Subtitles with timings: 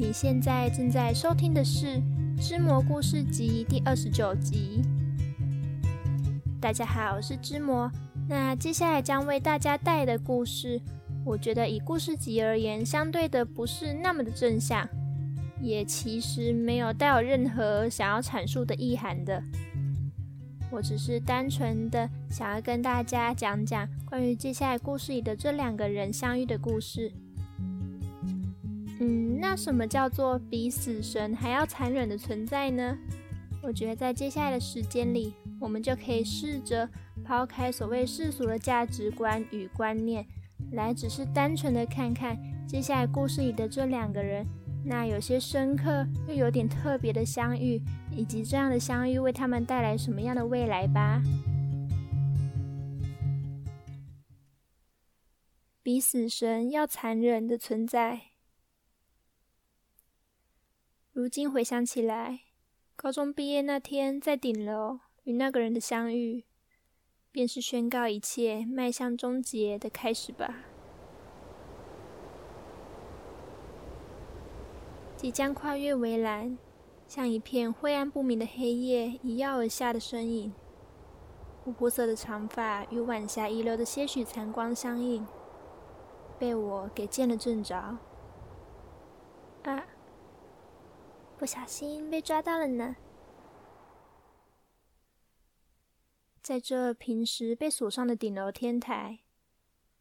[0.00, 1.86] 你现在正在收听的是
[2.40, 4.80] 《织魔故事集》第二十九集。
[6.58, 7.92] 大家好，我是织魔。
[8.26, 10.80] 那接下来将为大家带来的故事，
[11.22, 14.88] 我觉得以故事集而言，相对的不是那么的正向，
[15.60, 19.42] 也其实没有带有任何想要阐述的意涵的。
[20.70, 27.12] 我只是单纯的想要跟大家讲讲关于接下来故事里的这两个人相遇的故事。
[29.00, 32.96] 嗯，那什么叫做比死神还要残忍的存在呢？
[33.62, 36.88] 我觉得在接下来的时间里，我们就可以试着
[37.24, 40.26] 抛开所谓世俗的价值观与观念，
[40.72, 44.46] 来只是单纯的看看接下来故事里的这两个人，
[44.84, 51.22] 那有些深刻又有点特别的相遇，以及这样的相遇为他们带来什么样的未来吧。
[55.82, 58.29] 比死神要残忍的存在。
[61.20, 62.40] 如今回想起来，
[62.96, 66.46] 高中毕业那天在顶楼与那个人的相遇，
[67.30, 70.64] 便是宣告一切迈向终结的开始吧。
[75.14, 76.56] 即将跨越围栏，
[77.06, 80.54] 像一片晦暗不明的黑夜一跃而下的身影，
[81.66, 85.26] 琥珀色的长发与晚霞遗留的些许残光相映，
[86.38, 87.98] 被我给见了正着。
[89.64, 89.84] 啊！
[91.40, 92.96] 不小心被抓到了呢。
[96.42, 99.20] 在这平时被锁上的顶楼天台，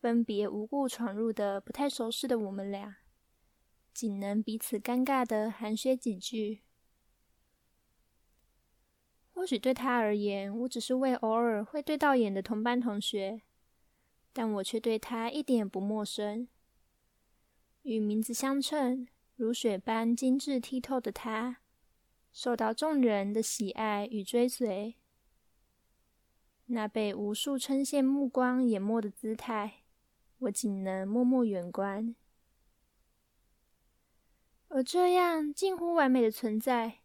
[0.00, 2.96] 分别无故闯入的不太熟识的我们俩，
[3.94, 6.62] 仅能彼此尴尬的寒暄几句。
[9.32, 13.42] 或许对他而言，我只是位偶尔会对到眼的同班同学，
[14.32, 16.48] 但我却对他一点也不陌生，
[17.82, 19.06] 与名字相称。
[19.38, 21.58] 如雪般精致剔透的他，
[22.32, 24.96] 受到众人的喜爱与追随。
[26.66, 29.84] 那被无数称羡目光淹没的姿态，
[30.38, 32.16] 我仅能默默远观。
[34.66, 37.02] 而这样近乎完美的存在，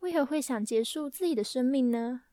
[0.00, 2.24] 为何会想结束自己的生命呢？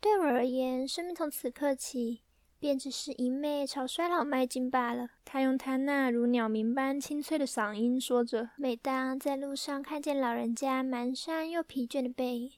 [0.00, 2.22] 对我而言，生命从此刻起。
[2.64, 5.10] 便只是一昧朝衰老迈进罢了。
[5.22, 12.52] 他用他那如鸟鸣般清脆的嗓音说着：“每当在路上看见老人家蹒跚又疲倦的背影，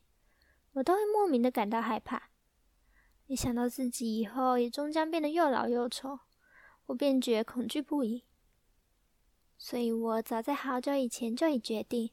[0.75, 2.31] 我都会莫名的感到害怕。
[3.27, 6.21] 一想到自己以后也终将变得又老又丑，
[6.87, 8.22] 我便觉恐惧不已。
[9.59, 12.12] 所以我早在好久以前就已决定，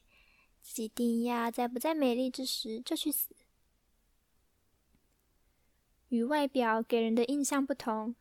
[0.63, 3.35] 自己定要在不再美丽之时就去死。”
[6.13, 8.13] 与外表给人的印象不同，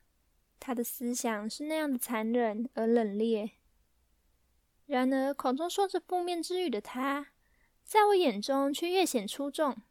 [0.58, 3.50] 他的思想是那样的残忍而冷冽。
[4.86, 7.32] 然而，口中说着负面之语的他，
[7.84, 9.82] 在我眼中却越显出众。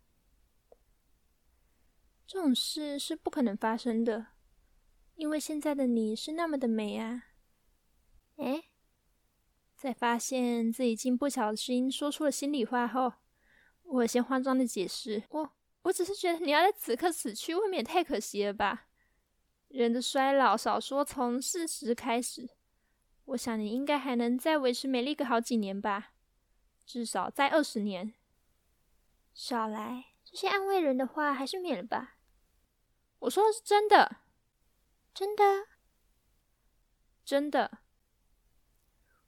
[2.25, 4.29] 这种事是不可能发生的，
[5.13, 7.25] 因为现在的你是那么的美啊！
[8.37, 8.63] 诶，
[9.77, 13.13] 在发现自己竟不小心说出了心里话后，
[13.83, 15.51] 我先慌张的解释：“我。”
[15.83, 18.87] 我只是觉得你要在此刻死去，未免太可惜了吧？
[19.67, 22.49] 人的衰老，少说从四十开始，
[23.25, 26.13] 我想你应该还能再维持美丽个好几年吧，
[26.85, 28.13] 至少再二十年。
[29.33, 32.17] 少来，这些安慰人的话还是免了吧。
[33.19, 34.17] 我说的是真的，
[35.13, 35.43] 真的，
[37.23, 37.79] 真的。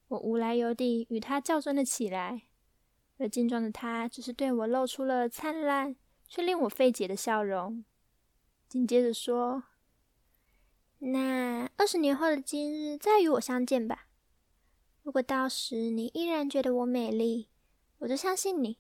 [0.10, 2.44] 我无来由地与他较真了起来，
[3.18, 5.96] 而健壮的他只是对我露出了灿烂。
[6.34, 7.86] 却令我费解的笑容，
[8.68, 9.66] 紧接着说
[10.98, 14.08] ：“那二十年后的今日再与我相见吧。
[15.04, 17.50] 如果到时你依然觉得我美丽，
[18.00, 18.78] 我就相信你；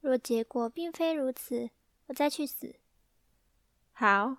[0.00, 1.68] 若结果并非如此，
[2.06, 2.76] 我再去死。”
[3.92, 4.38] 好，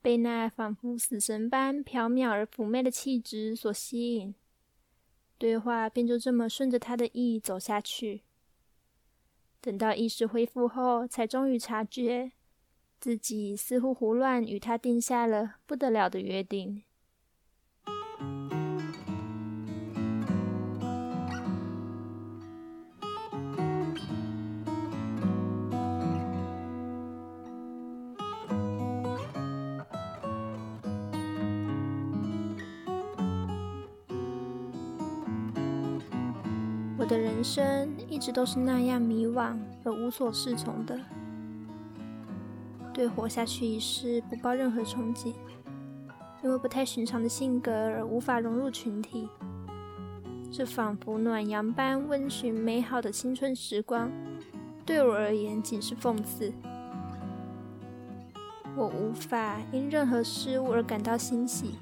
[0.00, 4.32] 被那仿佛死神般飘渺而妩媚的气质所吸引，
[5.38, 8.25] 对话便就这么顺着他的意走下去。
[9.66, 12.30] 等到意识恢复后，才终于察觉
[13.00, 16.84] 自己似乎胡乱与他定下了不得了的约定。
[37.06, 40.98] 我的人生一直都是那样迷惘而无所适从的，
[42.92, 45.32] 对活下去一事不抱任何憧憬，
[46.42, 49.28] 因为不太寻常的性格而无法融入群体。
[50.50, 54.10] 这仿佛暖阳般温煦美好的青春时光，
[54.84, 56.52] 对我而言仅是讽刺。
[58.74, 61.76] 我无法因任何失误而感到欣喜，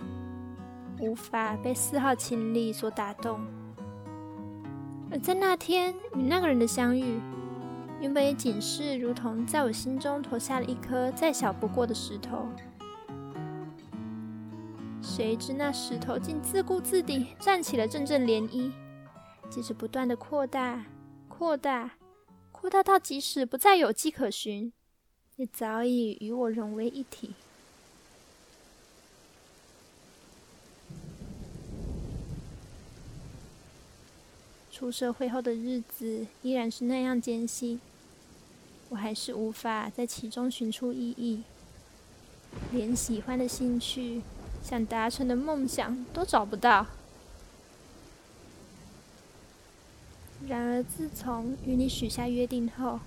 [1.01, 3.41] 无法被丝毫情理所打动。
[5.15, 7.21] 而在那天与那个人的相遇，
[8.01, 12.49] 原本也仅是如同在我心中投下了一颗再小不过的石头。
[15.01, 18.73] 谁知那石头竟自顾自地站起了阵阵涟漪，
[19.49, 20.85] 接着不断地扩大、
[21.29, 21.93] 扩大、
[22.51, 24.73] 扩大到即使不再有迹可循，
[25.37, 27.37] 也早已与我融为一体。
[34.85, 37.81] 出社会后的日子依然是那样艰辛，
[38.91, 41.43] 我还是无法在其中寻出意义，
[42.71, 44.21] 连喜欢的兴趣。
[44.63, 46.87] 想达成的梦想都找不到。
[50.47, 53.01] 然而，自从与你许下约定后，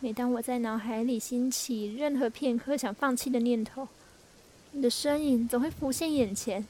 [0.00, 3.88] 每当我在脑海里兴起任何片刻想放弃的念头，
[4.72, 6.66] 你的身影总会浮现眼前，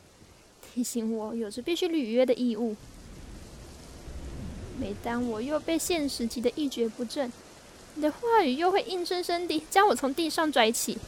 [0.62, 2.76] 提醒我有着必须履约的义务。
[4.78, 7.32] 每当我又被现实击得一蹶不振，
[7.94, 10.98] 你的话语又会硬生生地将我从地上拽起。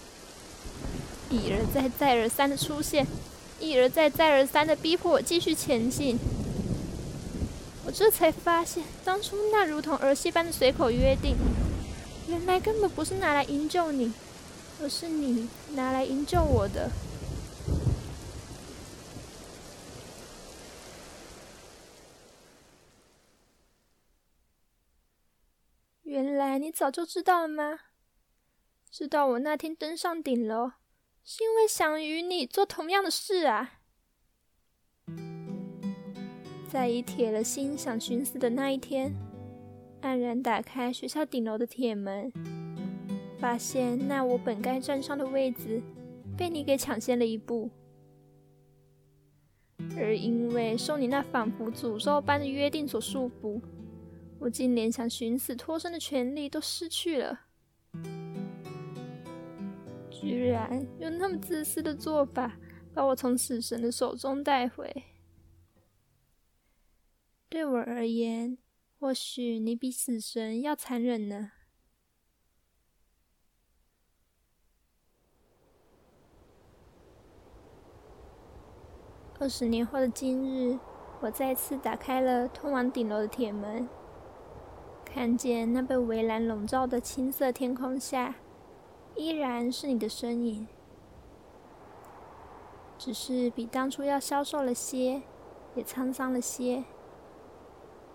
[1.31, 3.07] 一而再，再而三的出现，
[3.61, 6.19] 一而再，再而三的逼迫我继续前进。
[7.85, 11.37] 我这才发现，当初那如同儿戏般的随口约定，
[12.29, 14.13] 原来根本不是拿来营救你，
[14.81, 16.91] 而是你拿来营救我的。
[26.05, 27.79] 原你早就知道了吗？
[28.91, 30.73] 知道我那天登上顶楼。
[31.25, 33.81] 是因为想与你做同样的事啊！
[36.71, 39.13] 在以铁了心想寻死的那一天，
[40.01, 42.33] 黯然打开学校顶楼的铁门，
[43.39, 45.83] 发现那我本该站上的位置
[46.35, 47.69] 被你给抢先了一步，
[49.99, 53.61] 而因为受你那仿佛诅咒般的约定所束缚，
[54.41, 57.41] 我竟连想寻死脱身的权利都失去了。
[60.11, 62.57] 居然用那么自私的做法，
[62.93, 65.05] 把我从死神的手中带回。
[67.49, 68.59] 对我而言，
[68.99, 71.53] 或许你比死神要残忍呢。
[79.41, 80.79] 二十年后的今日，
[81.21, 83.89] 我再次打开了通往顶楼的铁门，
[85.13, 88.37] 看见那被围栏笼罩的青色天空下。
[89.17, 90.69] 依然是你的身影，
[92.97, 95.23] 只是比当初要消瘦了些，
[95.75, 96.85] 也沧桑了些。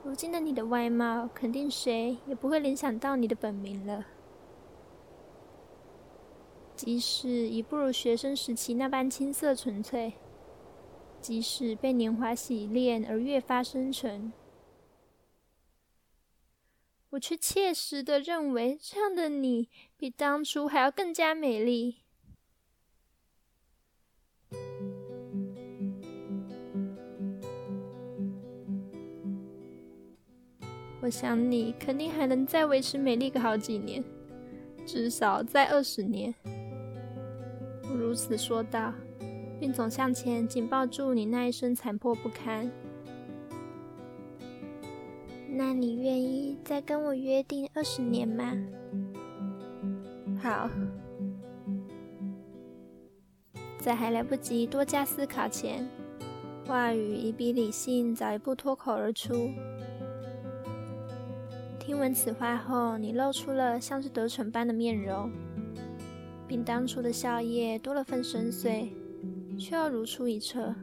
[0.01, 4.05] 如今的你的外貌，肯定谁也不会联想到你的本名了。
[6.73, 10.13] 即使已不如学生时期那般青涩纯粹，
[11.19, 14.31] 即使被年华洗练而越发深沉。
[17.13, 21.97] 我却切实的认为，这样的你比当初还要更加美丽。
[31.01, 34.03] 我想你肯定还能再维持美丽个好几年，
[34.83, 36.33] 至少再二十年。
[37.91, 38.91] 我如此说道，
[39.59, 42.71] 并总向前紧抱住你那一身残破不堪。
[45.55, 48.57] 那你愿意再跟我约定二十年吗？
[50.41, 50.67] 好，
[53.77, 55.87] 在还来不及多加思考前，
[56.65, 59.51] 话语已比理性早一步脱口而出。
[61.79, 65.29] 听闻此话后，你露出了像是得逞般的面容，
[66.47, 68.89] 比当初的笑靥多了份深邃，
[69.59, 70.73] 却又如出一辙。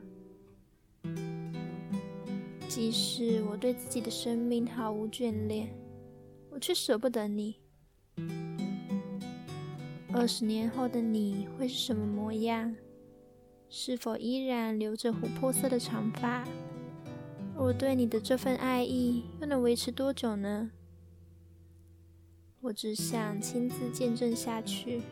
[2.71, 5.75] 即使我对自己的生命毫无眷恋，
[6.51, 7.57] 我却舍不得你。
[10.13, 12.77] 二十年后的你会是什么模样？
[13.69, 16.47] 是否依然留着琥珀色的长发？
[17.57, 20.71] 我对你的这份爱意又能维持多久呢？
[22.61, 25.03] 我只想亲自见证下去。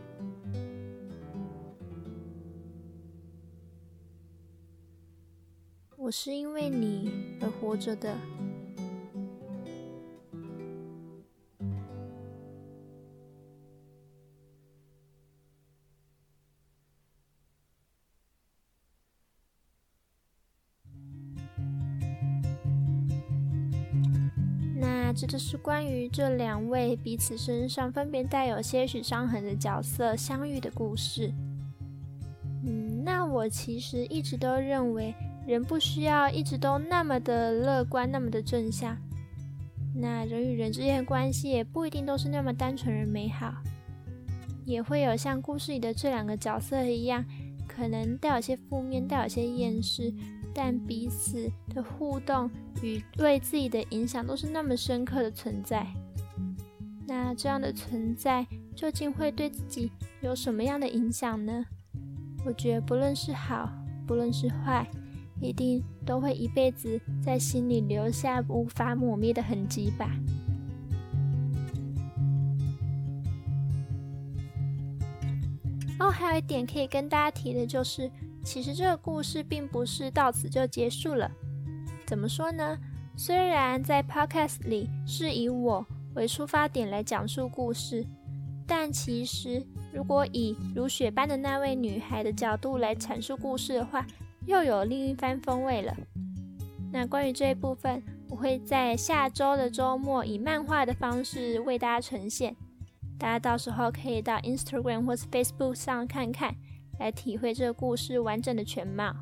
[6.08, 8.16] 我是因为你而活着的。
[24.80, 31.30] 那这就是关于这两位彼此身上分别带有些许伤痕的角色相遇的故事。
[32.64, 35.14] 嗯，那我其实一直都认为。
[35.48, 38.94] 人不需要一直都那么的乐观，那么的正向。
[39.94, 43.54] 那人与人之间的关系也不一定都是那么单纯而美好，
[44.66, 47.24] 也会有像故事里的这两个角色一样，
[47.66, 50.12] 可能带有些负面，带有些厌世。
[50.54, 52.50] 但彼此的互动
[52.82, 55.86] 与对自己的影响都是那么深刻的存在。
[57.06, 59.90] 那这样的存在究竟会对自己
[60.20, 61.64] 有什么样的影响呢？
[62.44, 63.70] 我觉得不论是好，
[64.06, 64.86] 不论是坏，
[65.40, 70.10] 一定都会一辈子在心里留下无法抹灭的痕迹吧。
[75.98, 78.10] 哦，还有一点可以跟大家提的就是。
[78.44, 81.30] 其实这个故事并不是到此就结束了。
[82.06, 82.78] 怎么说呢？
[83.14, 88.06] 虽然在 Podcast 里是以我为出发点来讲述故事，
[88.66, 94.06] 但其实如果以如雪般的那位女孩的角度来阐述故事的话，
[94.48, 95.96] 又有另一番风味了。
[96.90, 102.56] 那关于这一部分，我会在下周的周末以漫画的方式为大家呈现，
[103.16, 106.56] 大家到时候可以到 Instagram 或是 Facebook 上看看。
[106.98, 109.14] 来体会这个故事完整的全貌。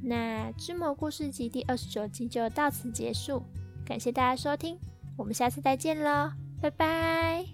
[0.00, 3.42] 那《织魔故事集》第二十九集就到此结束，
[3.84, 4.78] 感谢大家收听，
[5.16, 7.53] 我们下次再见喽，拜拜。